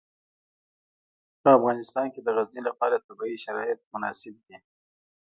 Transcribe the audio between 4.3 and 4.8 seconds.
دي.